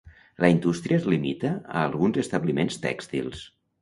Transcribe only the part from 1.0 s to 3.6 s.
es limita a alguns establiments tèxtils.